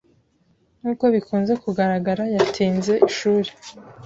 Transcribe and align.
Nkuko 0.79 1.03
bikunze 1.15 1.53
kugaragara, 1.63 2.23
yatinze 2.35 2.93
ishuri. 3.09 3.49